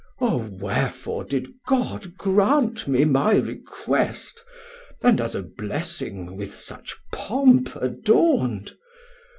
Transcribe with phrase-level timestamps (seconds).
[0.19, 4.43] O wherefore did God grant me my request,
[5.03, 8.75] And as a blessing with such pomp adorn'd?